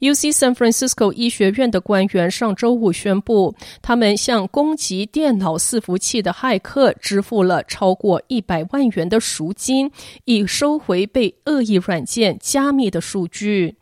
[0.00, 9.90] UC San Francisco 医学院的官员上周五宣布，他们向攻击电脑伺服器的骇客支付了超过一百万元的赎金，
[10.24, 13.76] 以收回被恶意软件加密的数据。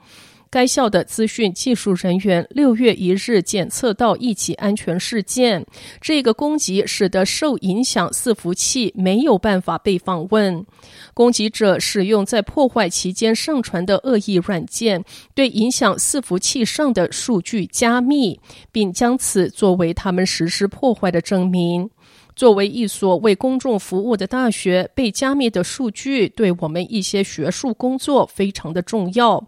[0.54, 5.66] 该校的资讯技术人员六月一日检测到一起安全事件，
[6.00, 10.64] 这个攻击使得受影响伺服器没有办法被访问。
[11.12, 18.39] 攻击者使用在破坏期间上传的恶意软件，对影响伺服器上的数据加密，
[18.70, 21.91] 并将此作为他们实施破坏的证明。
[22.36, 29.46] 作为一所为公众服务的大学，被加密的数据对我们一些学术工作非常的重要。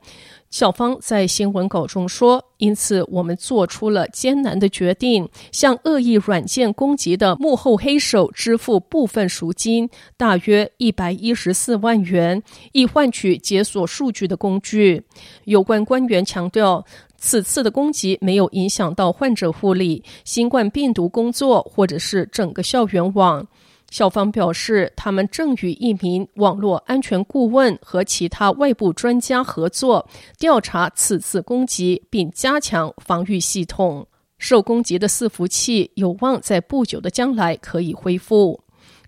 [0.49, 12.43] 校方在新闻稿中说：“因此，我们做出了艰难的决定，向恶意软件攻击的幕后黑手支付部分赎金，大约一百一十四万元，
[12.73, 15.03] 以换取解锁数据的工具。”
[15.45, 16.85] 有关官员强调，
[17.19, 23.47] 此次的攻击没有影响到患者护理、新冠病毒工作，或者是整个校园网。
[23.89, 34.09] 校方表示，他们正与一名网络安全顾问和其他外部专家合作，调查此次攻击，并加强防御系统。
[34.39, 38.61] 受攻击的伺服器有望在不久的将来可以恢复。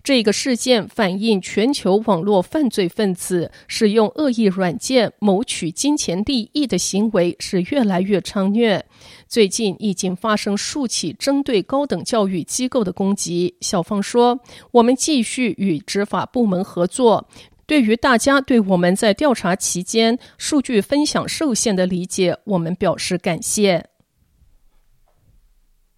[0.09, 8.81] 这个事件反映全球网络犯罪分子使用恶意软件谋取金钱利益的行为是越来越猖獗。
[9.27, 13.55] 最近已经发生数起针对高等教育机构的攻击。
[13.61, 14.39] 小方说
[14.73, 17.29] ：“我们继续与执法部门合作。
[17.67, 23.85] 对于大家对我们在调查期间数据分享受限的理解，我们表示感谢。”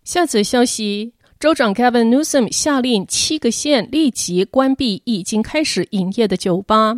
[0.03, 1.13] 下则消息。
[1.41, 6.95] 州长 Gavin Newsom 下令七个县立即关闭已经开始营业的酒吧。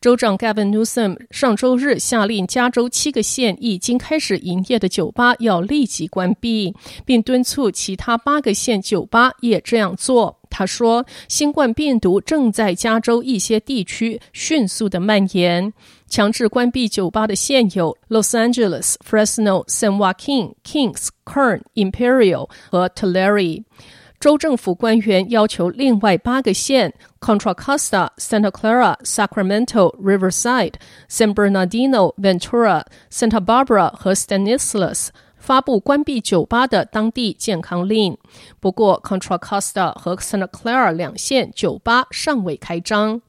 [0.00, 6.74] 州长 Gavin Newsom 上周日下令加州七个县已经开始营业的酒吧要立即关闭，
[7.04, 10.40] 并敦促其他八个县酒吧也这样做。
[10.50, 15.72] 他说，新冠病毒正在加州一些地区迅速的蔓延。
[16.14, 23.64] 强制关闭酒吧的县有 Los Angeles、Fresno、San Joaquin、Kings、Kern、Imperial 和 Tulare。
[24.20, 30.74] 州政府官员要求另外八个县 Contra Costa、Santa Clara、Sacramento、Riverside、
[31.10, 38.16] San Bernardino、Ventura、Santa Barbara 和 Stanislaus 发布关闭酒吧的当地健康令。
[38.60, 43.20] 不过，Contra Costa 和 Santa Clara 两县酒吧尚未开张。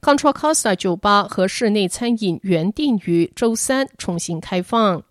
[0.00, 5.02] Contra Costa 酒吧和室内餐饮原定于周三重新开放。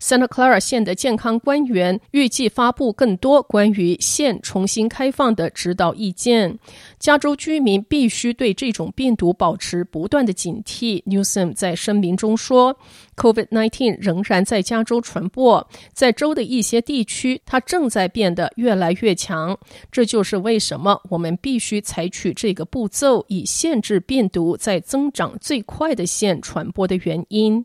[0.00, 6.58] Santa Clara 县的健康官员预计发布更多关于县重新开放的指导意见。
[6.98, 11.02] 加州居民必须对这种病毒保持不断的警惕。
[11.04, 12.76] Newsom 在声明中说
[13.16, 19.56] ：“COVID-19 仍然在加州传播，在州的一些地区，它正在变得越来越强。
[19.92, 27.64] 这就是为什么我们必须采取这个步骤，以限制病毒在增长最快的县传播的原因。”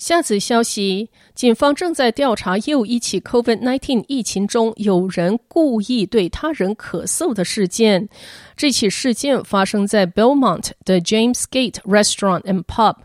[0.00, 8.08] 下次消息，警方正在调查又一起 COVID-19 疫情中有人故意对他人咳嗽的事件。
[8.56, 12.96] 这起事件发生在 Belmont 的 James Gate Restaurant and Pub。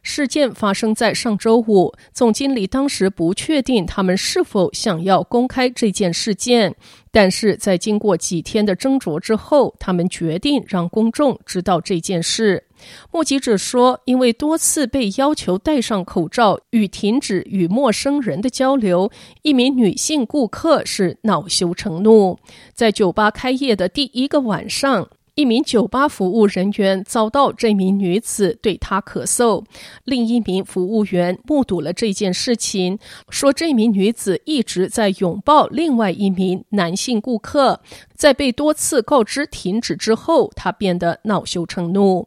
[0.00, 6.76] 事件发生在上周五，总经理当时不确定他们是否想要公开这件事件。
[7.10, 12.67] 但是在经过几天的斟酌之后，他们决定让公众知道这件事。
[13.10, 19.10] 目击者说，因为多次被要求戴上口罩与停止与陌生人的交流，
[19.42, 22.38] 一名女性顾客是恼羞成怒。
[22.74, 29.64] 在酒吧开业的第一个晚上，一名酒吧服务人员遭到这名女子对他咳嗽，
[30.04, 32.98] 另一名服务员目睹了这件事情，
[33.30, 37.80] 说这名女子一直在拥抱另外一名男性顾客，
[38.16, 42.26] 在被多次告知停止之后，他变得恼羞成怒。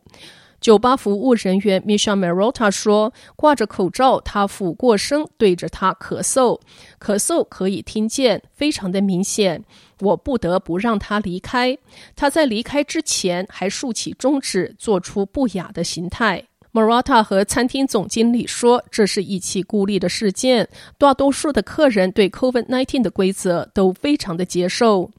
[0.62, 6.60] 酒吧服务人员 Misha Marota 说：“挂着口罩，他俯过身对着他咳嗽，
[7.00, 9.66] 咳嗽可以听见，非常的明显。
[10.02, 11.76] 我不得不让他离开。
[12.16, 25.12] 他在离开之前还竖起中指，做出不雅的形态。” Marotta 和餐厅总经理说：“这是一起孤立的事件，大多数的客人对 COVID-19 的规则都非常的接受。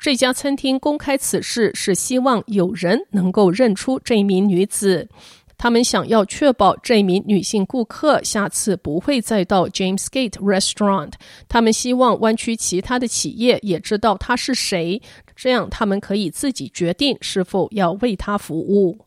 [0.00, 5.08] 这家餐厅公开此事是希望有人能够认出这名女子，
[5.56, 11.12] 他们想要确保这名女性顾客下次不会再到 James Gate Restaurant。
[11.48, 15.02] 他们希望弯曲其他的企业也知道她是谁，
[15.34, 18.98] 这样他们可以自己决定是否要为她服务。”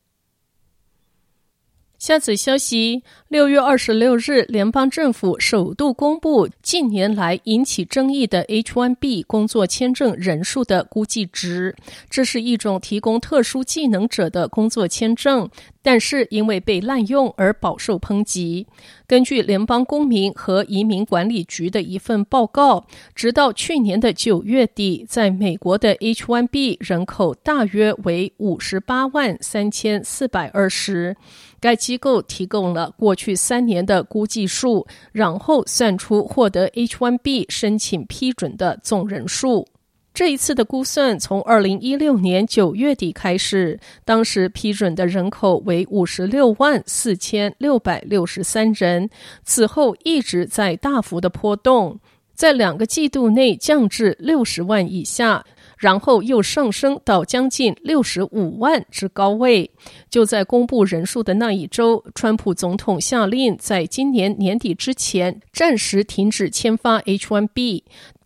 [2.02, 11.76] 下次消息：六月二十六日，联邦政府首度公布近年来引起争议的 H-1B 工作签证人数的估计值。
[12.10, 15.48] 这是一种提供特殊技能者的工作签证，
[15.82, 18.68] 但是因为被滥用而饱受抨击。
[19.08, 31.18] 根据联邦公民和移民管理局的一份报告，直到去年的九月底，在美国的 H-1B 人口大约为五十八万三千四百二十。
[31.60, 39.68] 该机构提供了过去三年的估计数，然后算出获得 H-1B 申请批准的总人数。
[40.14, 49.10] 这一次的估算从二零一六年九月底开始，当时批准的人口为五十六万四千六百六十三人，
[49.44, 52.00] 此后一直在大幅的波动，
[52.34, 55.44] 在两个季度内降至六十万以下。
[55.78, 59.72] 然后又上升到将近六十五万之高位。
[60.12, 67.82] 就在公布人数的那一周，川普总统下令在今年年底之前暂时停止签发 H-1B。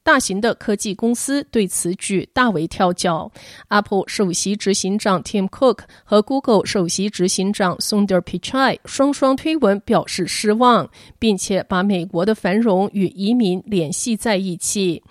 [0.06, 3.32] 大型的科技公司对此举大为跳脚。
[3.70, 10.88] Apple 首席执行长 Tim Cook 和 Google 首席执行长 Sundar Pichai 双双推文表示失望，
[11.18, 15.02] 并且把美国的繁荣与移民联系在一起。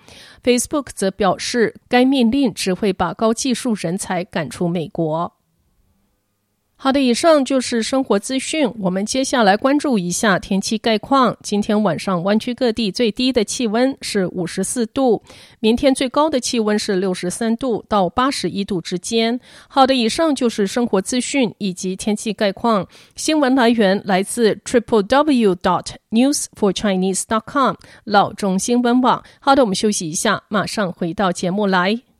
[0.45, 5.33] Facebook 则表示，该命令只会把高技术人才赶出美国。
[6.77, 8.71] 好的，以上就是生活资讯。
[8.79, 11.35] 我们接下来关注一下天气概况。
[11.43, 15.23] 今天晚上湾区各地最低的气温是五十四度，
[15.61, 19.41] 明天最高的气温是六十三度到八十一度之间。
[19.67, 22.87] 好的，以上就是生活资讯以及天气概况。
[23.17, 27.75] 新闻来源来自 triple w dot news for chinese dot com
[28.05, 29.25] 老中新闻网。
[29.41, 32.14] 好的，我们休息一下，马上回到节目来。